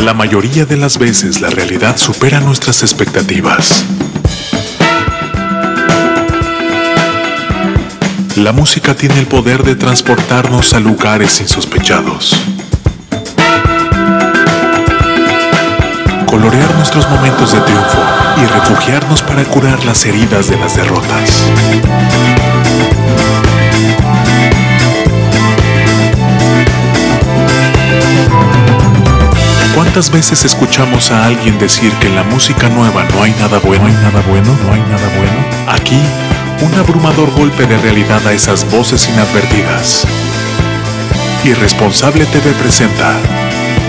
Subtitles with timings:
[0.00, 3.84] La mayoría de las veces la realidad supera nuestras expectativas.
[8.36, 12.34] La música tiene el poder de transportarnos a lugares insospechados.
[16.24, 17.98] Colorear nuestros momentos de triunfo
[18.42, 21.44] y refugiarnos para curar las heridas de las derrotas.
[29.92, 33.82] ¿Cuántas veces escuchamos a alguien decir que en la música nueva no hay nada bueno,
[33.82, 35.32] no hay nada bueno, no hay nada bueno?
[35.66, 36.00] Aquí,
[36.62, 40.06] un abrumador golpe de realidad a esas voces inadvertidas.
[41.42, 43.16] Irresponsable TV presenta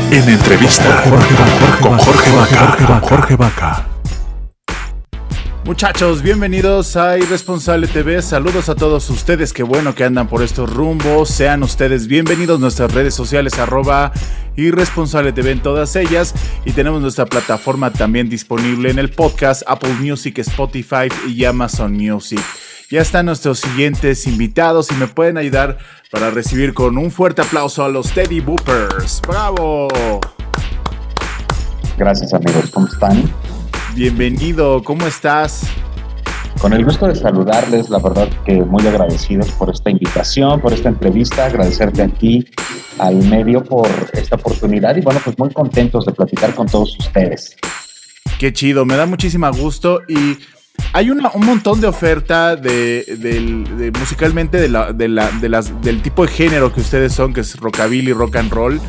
[0.09, 1.03] en entrevista
[1.79, 2.99] con Jorge Vaca.
[3.07, 3.90] Jorge Vaca.
[5.63, 8.23] Muchachos, bienvenidos a Irresponsable TV.
[8.23, 9.53] Saludos a todos ustedes.
[9.53, 11.29] Qué bueno que andan por estos rumbos.
[11.29, 14.11] Sean ustedes bienvenidos a nuestras redes sociales, arroba
[14.55, 16.33] Irresponsable TV en todas ellas.
[16.65, 22.41] Y tenemos nuestra plataforma también disponible en el podcast, Apple Music, Spotify y Amazon Music.
[22.89, 25.77] Ya están nuestros siguientes invitados y me pueden ayudar
[26.09, 29.21] para recibir con un fuerte aplauso a los Teddy Boopers.
[29.27, 29.87] ¡Bravo!
[31.97, 33.31] Gracias amigos, ¿cómo están?
[33.93, 35.63] Bienvenido, ¿cómo estás?
[36.61, 40.87] Con el gusto de saludarles, la verdad que muy agradecidos por esta invitación, por esta
[40.87, 42.45] entrevista, agradecerte a ti,
[42.99, 47.57] al medio por esta oportunidad y bueno, pues muy contentos de platicar con todos ustedes.
[48.39, 50.37] Qué chido, me da muchísimo gusto y
[50.93, 56.73] hay un montón de oferta de, musicalmente de la, de las, del tipo de género
[56.73, 58.79] que ustedes son, que es rockabilly, rock and roll.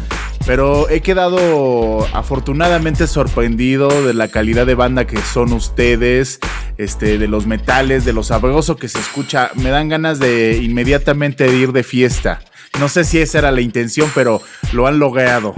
[0.47, 6.41] Pero he quedado afortunadamente sorprendido de la calidad de banda que son ustedes,
[6.79, 9.51] este, de los metales, de lo sabroso que se escucha.
[9.55, 12.41] Me dan ganas de inmediatamente ir de fiesta.
[12.81, 14.41] No sé si esa era la intención, pero
[14.73, 15.55] lo han logrado.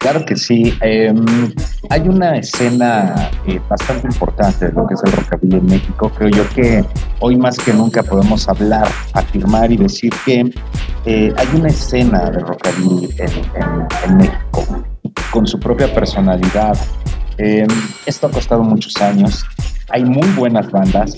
[0.00, 0.74] Claro que sí.
[0.80, 1.52] Em,
[1.90, 6.10] hay una escena eh, bastante importante de lo que es el rockabilly en México.
[6.16, 6.82] Creo yo que
[7.20, 10.50] hoy más que nunca podemos hablar, afirmar y decir que
[11.04, 14.84] eh, hay una escena de rockabilly en, México
[15.30, 16.78] con su propia personalidad.
[17.36, 17.68] Em,
[18.06, 19.44] esto ha costado muchos años.
[19.90, 21.14] Hay muy buenas bandas,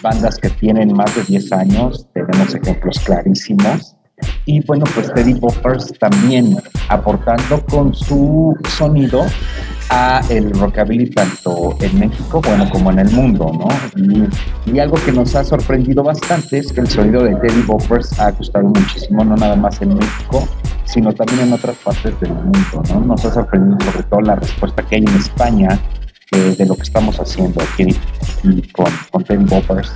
[0.00, 2.06] bandas que tienen más de 10 años.
[2.14, 3.94] Tenemos ejemplos clarísimos.
[4.44, 6.56] Y bueno, pues Teddy Boppers también
[6.88, 9.24] aportando con su sonido
[9.90, 13.68] a el rockabilly tanto en México, bueno, como en el mundo, ¿no?
[14.66, 18.30] Y, algo que nos ha sorprendido bastante es que el sonido de Teddy Boppers ha
[18.32, 20.48] gustado muchísimo, no nada más en México,
[20.86, 23.00] sino también en otras partes del mundo, ¿no?
[23.00, 25.78] Nos ha sorprendido sobre todo la respuesta que hay en España
[26.32, 27.94] eh, de lo que estamos haciendo aquí,
[28.72, 29.92] con, con Teddy Boppers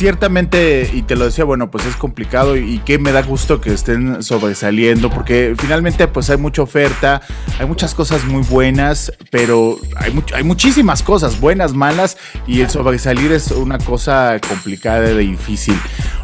[0.00, 3.74] ciertamente, y te lo decía, bueno, pues es complicado y, que me da gusto que
[3.74, 7.20] estén sobresaliendo, porque finalmente pues hay mucha oferta,
[7.58, 12.16] hay muchas cosas muy buenas, pero hay, hay muchísimas cosas buenas, malas,
[12.46, 15.78] y el sobresalir es una cosa complicada y difícil.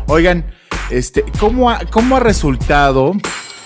[0.06, 0.46] Oigan,
[0.88, 3.12] este, ¿cómo cómo ha resultado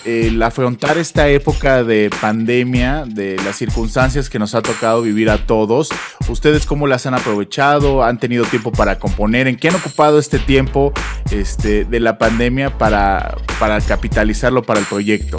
[0.05, 5.45] el afrontar esta época de pandemia, de las circunstancias que nos ha tocado vivir a
[5.45, 5.89] todos,
[6.27, 8.03] ¿ustedes cómo las han aprovechado?
[8.03, 9.47] ¿Han tenido tiempo para componer?
[9.47, 10.93] ¿En qué han ocupado este tiempo
[11.31, 13.37] este, de la pandemia para,
[13.87, 15.37] capitalizarlo para el proyecto?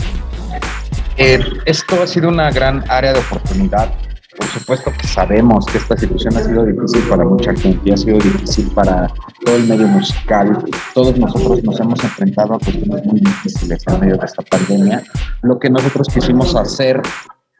[1.16, 3.92] Eh, esto ha sido una gran área de oportunidad
[4.36, 8.18] por supuesto que sabemos que esta situación ha sido difícil para mucha gente, ha sido
[8.18, 9.12] difícil para
[9.44, 10.64] todo el medio musical.
[10.94, 15.02] Todos nosotros nos hemos enfrentado a cuestiones muy difíciles en medio de esta pandemia.
[15.42, 17.02] Lo que nosotros quisimos hacer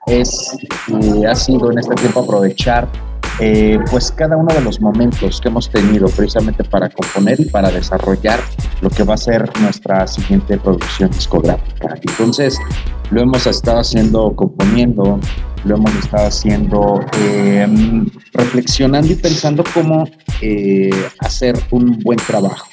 [0.07, 0.57] es,
[0.89, 2.89] eh, ha sido en este tiempo aprovechar
[3.41, 7.71] eh, pues cada uno de los momentos que hemos tenido precisamente para componer y para
[7.71, 8.39] desarrollar
[8.83, 11.95] lo que va a ser nuestra siguiente producción discográfica.
[12.03, 12.59] Entonces,
[13.11, 15.19] lo hemos estado haciendo componiendo,
[15.65, 20.09] lo hemos estado haciendo em, reflexionando y pensando cómo
[20.41, 20.91] eh,
[21.21, 22.69] hacer un buen trabajo.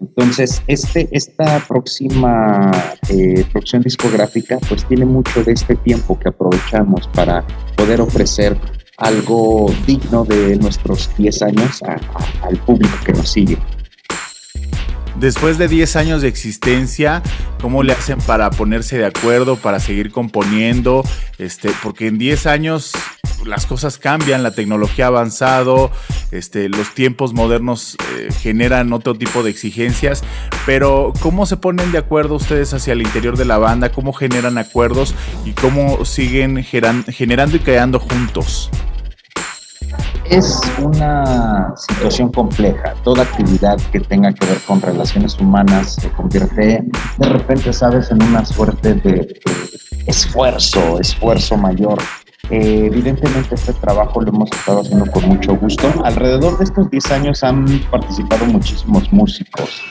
[0.00, 2.70] Entonces, este, esta próxima
[3.08, 7.44] eh, producción discográfica pues tiene mucho de este tiempo que aprovechamos para
[7.76, 8.56] poder ofrecer
[8.98, 11.80] algo digno de nuestros 10 años
[12.42, 13.58] al público que nos sigue.
[15.20, 17.24] Después de 10 años de existencia,
[17.60, 21.02] ¿cómo le hacen para ponerse de acuerdo, para seguir componiendo?
[21.38, 22.92] Este, porque en 10 años
[23.44, 25.90] las cosas cambian, la tecnología ha avanzado,
[26.30, 30.22] este, los tiempos modernos eh, generan otro tipo de exigencias,
[30.66, 33.90] pero ¿cómo se ponen de acuerdo ustedes hacia el interior de la banda?
[33.90, 38.70] ¿Cómo generan acuerdos y cómo siguen generando y creando juntos?
[40.30, 42.94] Es una situación compleja.
[43.02, 46.84] Toda actividad que tenga que ver con relaciones humanas se convierte
[47.16, 49.40] de repente, sabes, en una suerte de,
[50.06, 51.98] esfuerzo, esfuerzo mayor
[52.50, 55.92] eh, evidentemente este trabajo lo hemos estado haciendo con mucho gusto.
[56.04, 59.82] Alrededor de estos 10 años han participado muchísimos músicos.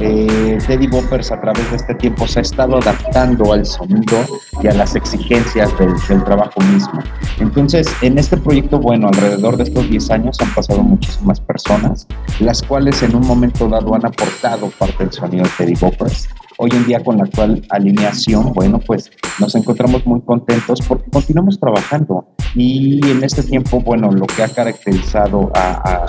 [0.00, 4.26] Eh, Teddy Boppers a través de este tiempo se ha estado adaptando al sonido
[4.62, 7.00] y a las exigencias del, del trabajo mismo.
[7.38, 12.06] Entonces, en este proyecto, bueno, alrededor de estos 10 años han pasado muchísimas personas,
[12.40, 16.28] las cuales en un momento dado han aportado parte del sonido de Teddy Boppers
[16.62, 21.58] Hoy en día con la actual alineación, bueno, pues nos encontramos muy contentos porque continuamos
[21.58, 26.04] trabajando y en este tiempo, bueno, lo que ha caracterizado a,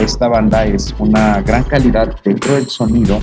[0.00, 3.20] esta banda es una gran calidad dentro del sonido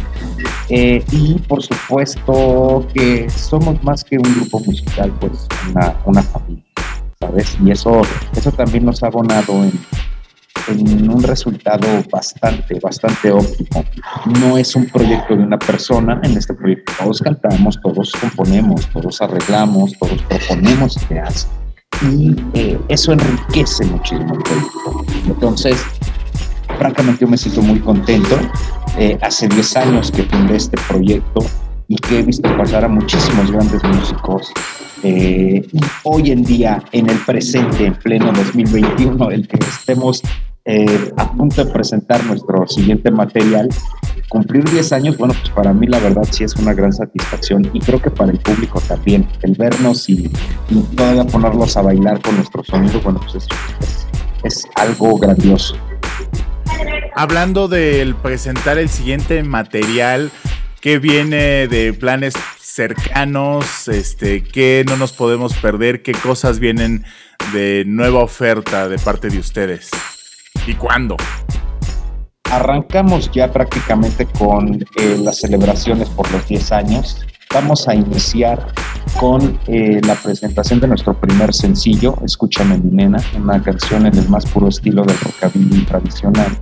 [0.69, 6.63] eh, y por supuesto que somos más que un grupo musical, pues una, una familia,
[7.19, 7.57] ¿sabes?
[7.59, 8.03] Y eso,
[8.35, 9.71] eso también nos ha abonado en,
[10.67, 13.83] en un resultado bastante, bastante óptimo.
[14.39, 19.21] No es un proyecto de una persona, en este proyecto todos cantamos, todos componemos, todos
[19.21, 21.47] arreglamos, todos proponemos ideas
[22.01, 25.05] y eh, eso enriquece muchísimo el proyecto.
[25.27, 25.83] Entonces,
[26.77, 28.37] francamente yo me siento muy contento.
[28.97, 31.45] Eh, hace 10 años que fundé este proyecto
[31.87, 34.51] y que he visto pasar a muchísimos grandes músicos.
[35.03, 35.67] Eh,
[36.03, 40.23] hoy en día, en el presente, en pleno 2021, el que estemos
[40.67, 43.69] eh, a punto de presentar nuestro siguiente material.
[44.29, 47.79] Cumplir 10 años, bueno, pues para mí la verdad sí es una gran satisfacción y
[47.79, 49.27] creo que para el público también.
[49.43, 50.29] El vernos y,
[50.95, 53.47] todavía ponerlos a bailar con nuestro sonido, bueno, pues es,
[54.43, 55.77] es algo grandioso.
[57.15, 60.31] Hablando del presentar el siguiente material,
[60.81, 63.87] ¿qué viene de planes cercanos?
[63.87, 66.01] Este, ¿Qué no nos podemos perder?
[66.01, 67.05] ¿Qué cosas vienen
[67.53, 69.91] de nueva oferta de parte de ustedes?
[70.67, 71.15] ¿Y cuándo?
[72.49, 77.25] Arrancamos ya prácticamente con eh, las celebraciones por los 10 años.
[77.53, 78.67] Vamos a iniciar
[79.19, 84.27] con eh, la presentación de nuestro primer sencillo, Escúchame mi nena, una canción en el
[84.27, 86.57] más puro estilo del rockabilly tradicional.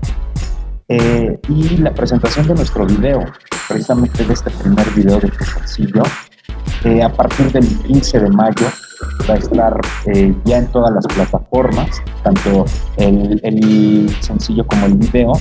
[0.89, 3.23] Eh, y la presentación de nuestro video,
[3.67, 6.03] precisamente de este primer video de este sencillo,
[7.01, 8.67] a partir del 15 de mayo
[9.29, 12.65] va a estar eh, ya en todas las plataformas, tanto
[12.97, 15.33] el, el sencillo como el video.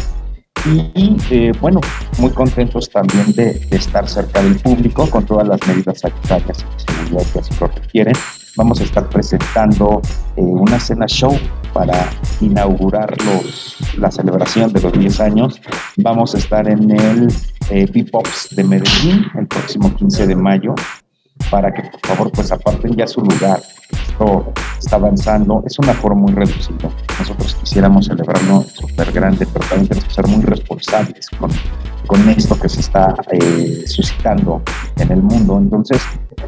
[0.64, 1.80] Y eh, bueno,
[2.18, 6.64] muy contentos también de, estar cerca del público con todas las medidas sanitarias
[7.10, 8.14] y que así lo requieren.
[8.56, 10.00] Vamos a estar presentando
[10.36, 11.36] eh, una cena show
[11.72, 15.60] para inaugurar los, la celebración de los 10 años.
[15.96, 17.28] Vamos a estar en el
[17.70, 20.74] eh, de Medellín el próximo 15 de mayo
[21.52, 23.60] para que por favor pues aparten ya su lugar.
[23.90, 26.88] Esto está avanzando, es una forma muy reducida.
[27.18, 31.50] Nosotros quisiéramos celebrarlo súper grande, pero también tenemos que ser muy responsables con,
[32.06, 34.62] con esto que se está eh, suscitando
[34.96, 35.58] en el mundo.
[35.58, 36.00] Entonces,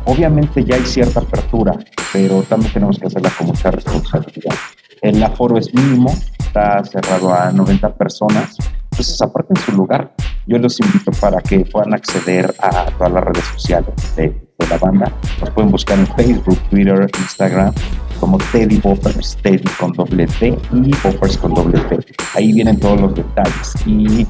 [0.06, 1.76] obviamente ya hay cierta apertura,
[2.10, 4.54] pero también tenemos que hacerla con mucha responsabilidad.
[5.02, 8.56] El aforo es mínimo, está cerrado a 90 personas,
[8.94, 10.14] entonces aparten su lugar.
[10.46, 14.32] Yo los invito para que puedan acceder a todas las redes sociales de
[14.70, 15.12] la banda.
[15.41, 17.75] Nos pueden buscar en Facebook, Twitter, Instagram
[18.20, 21.99] como Teddy Poppers, Teddy con doble T y Poppers con doble T.
[22.35, 23.75] Ahí vienen todos los detalles.
[23.85, 24.26] Y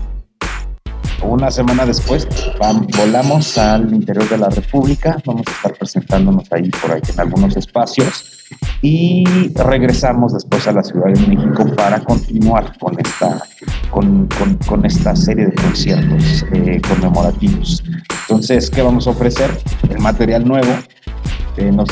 [1.22, 2.26] una semana después
[2.96, 7.54] volamos al interior de la República, vamos a estar presentándonos ahí por ahí en algunos
[7.56, 8.33] espacios
[8.84, 9.24] y
[9.54, 13.42] regresamos después a la Ciudad de México para continuar con esta,
[13.90, 14.28] con,
[14.68, 17.82] con, esta serie de conciertos eh, conmemorativos.
[18.28, 19.50] Entonces, ¿qué vamos a ofrecer?
[19.88, 20.68] El material nuevo.
[21.56, 21.88] Eh, nos,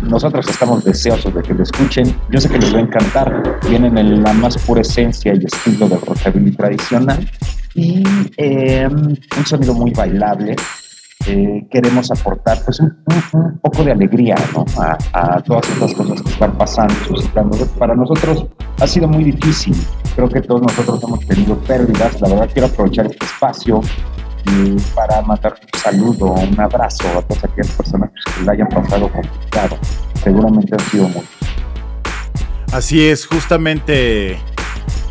[0.00, 2.16] nosotros estamos deseosos de que lo escuchen.
[2.30, 3.60] Yo sé que les va a encantar.
[3.68, 7.30] Vienen en la más pura esencia y estilo del rockabilly tradicional
[7.74, 8.02] y
[8.38, 10.56] eh, un sonido muy bailable,
[11.26, 12.96] eh, queremos aportar pues un,
[13.60, 14.64] poco de alegría ¿no?
[14.78, 17.56] a, todas estas cosas que están pasando, suscitando.
[17.78, 18.46] Para nosotros
[18.80, 19.76] ha sido muy difícil,
[20.14, 23.80] creo que todos nosotros hemos tenido pérdidas, la verdad quiero aprovechar este espacio
[24.46, 29.08] y para mandar un saludo, un abrazo a todas aquellas personas que la hayan pasado
[29.08, 29.76] complicado,
[30.22, 31.30] seguramente han sido muchos.
[32.72, 34.38] Así es, justamente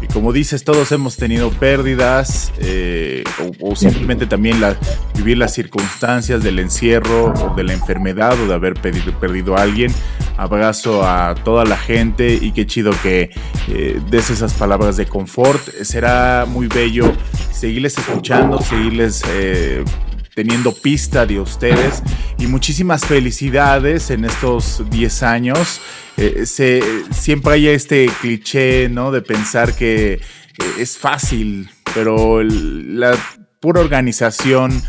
[0.01, 3.23] y como dices, todos hemos tenido pérdidas eh,
[3.59, 4.77] o, simplemente también la,
[5.15, 9.93] vivir las circunstancias del encierro o de la enfermedad o de haber perdido a alguien.
[10.37, 13.31] Abrazo a toda la gente y qué chido que
[13.69, 15.61] eh, des esas palabras de confort.
[15.83, 17.11] Será muy bello
[17.51, 19.83] seguirles escuchando, seguirles eh,
[20.35, 22.03] teniendo pista de ustedes
[22.37, 25.81] y muchísimas felicidades en estos 10 años.
[26.17, 26.45] Eh,
[27.11, 29.11] siempre hay este cliché, ¿no?
[29.11, 30.19] De pensar que eh,
[30.77, 33.17] es fácil, pero la
[33.59, 34.83] pura organización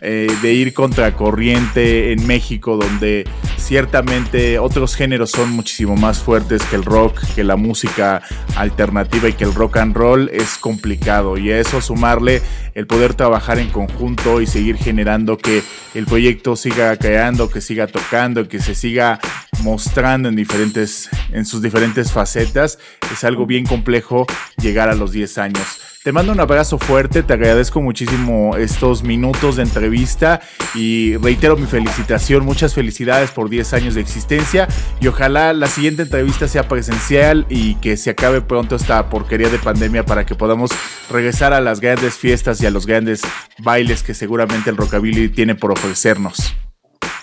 [0.00, 3.26] eh, de ir contra corriente en México, donde
[3.56, 8.22] ciertamente otros géneros son muchísimo más fuertes que el rock, que la música
[8.56, 11.36] alternativa y que el rock and roll es complicado.
[11.36, 12.42] Y a eso sumarle
[12.74, 15.62] el poder trabajar en conjunto y seguir generando que
[15.94, 19.18] el proyecto siga creando, que siga tocando, que se siga
[19.62, 22.78] mostrando en diferentes en sus diferentes facetas,
[23.12, 24.26] es algo bien complejo
[24.60, 25.77] llegar a los 10 años.
[26.08, 30.40] Te mando un abrazo fuerte, te agradezco muchísimo estos minutos de entrevista
[30.74, 34.68] y reitero mi felicitación, muchas felicidades por 10 años de existencia
[35.02, 39.58] y ojalá la siguiente entrevista sea presencial y que se acabe pronto esta porquería de
[39.58, 40.70] pandemia para que podamos
[41.10, 43.20] regresar a las grandes fiestas y a los grandes
[43.58, 46.54] bailes que seguramente el rockabilly tiene por ofrecernos.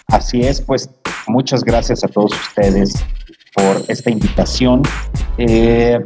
[0.10, 0.92] Así es, pues
[1.25, 3.04] muchas gracias a todos ustedes
[3.56, 4.84] por esta invitación.
[5.39, 6.00] Eh,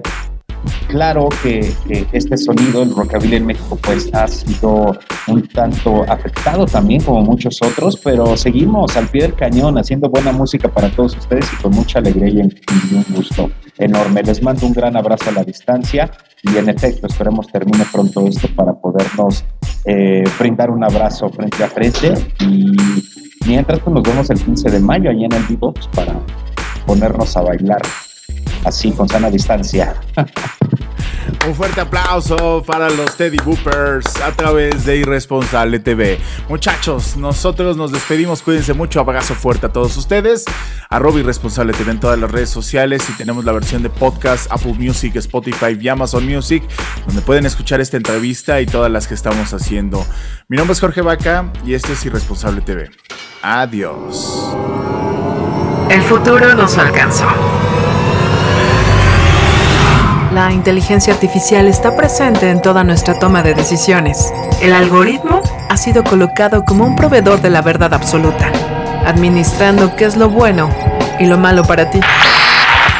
[0.88, 1.74] Claro que,
[2.12, 4.98] este sonido, el rockabilly en México, pues ha sido
[5.28, 10.32] un tanto afectado también como muchos otros, pero seguimos al pie del cañón haciendo buena
[10.32, 14.24] música para todos ustedes y con mucha alegría y, un gusto enorme.
[14.24, 16.12] Les mando un gran abrazo a la distancia
[16.42, 19.46] y en efecto esperemos termine pronto esto para podernos
[19.86, 22.76] eh, brindar un abrazo frente a frente y
[23.46, 26.20] mientras pues, nos vemos el 15 de mayo allá en el vivo para
[26.86, 27.82] ponernos a bailar
[28.64, 29.96] así con sana distancia.
[31.46, 36.20] Un fuerte aplauso para los Teddy Boopers a través de Irresponsable TV.
[36.48, 38.42] Muchachos, nosotros nos despedimos.
[38.42, 39.00] Cuídense mucho.
[39.00, 40.46] Abrazo fuerte a todos ustedes.
[40.90, 43.04] Arroba Irresponsable TV en todas las redes sociales.
[43.10, 46.64] Y tenemos la versión de podcast, Apple Music, Spotify y Amazon Music,
[47.06, 50.06] donde pueden escuchar esta entrevista y todas las que estamos haciendo.
[50.48, 52.90] Mi nombre es Jorge Vaca y esto es Irresponsable TV.
[53.42, 54.56] Adiós.
[55.90, 57.26] El futuro nos alcanzó.
[60.32, 64.32] La inteligencia artificial está presente en toda nuestra toma de decisiones.
[64.62, 68.52] El algoritmo ha sido colocado como un proveedor de la verdad absoluta,
[69.08, 70.70] administrando qué es lo bueno
[71.20, 72.00] y lo malo para ti.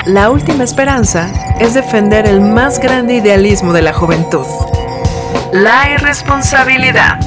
[0.06, 4.48] La última esperanza es defender el más grande idealismo de la juventud.
[5.52, 7.20] La irresponsabilidad.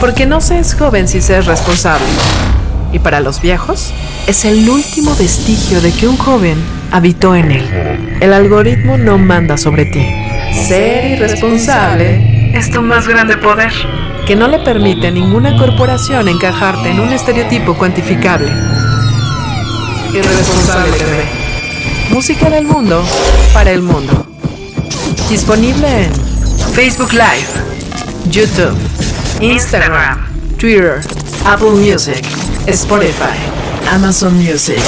[0.00, 2.06] Porque no se es joven si se es responsable.
[2.90, 3.92] Y para los viejos,
[4.26, 8.18] es el último vestigio de que un joven habitó en él.
[8.20, 10.06] El algoritmo no manda sobre ti.
[10.68, 13.72] Ser irresponsable es tu más grande poder,
[14.26, 18.50] que no le permite a ninguna corporación encajarte en un estereotipo cuantificable.
[20.12, 21.24] Irresponsable TV.
[22.10, 23.04] Música del mundo
[23.54, 24.26] para el mundo.
[25.28, 26.12] Disponible en
[26.74, 27.46] Facebook Live,
[28.28, 28.76] YouTube,
[29.40, 30.26] Instagram,
[30.58, 31.00] Twitter,
[31.46, 32.24] Apple Music,
[32.66, 33.38] Spotify,
[33.92, 34.80] Amazon Music.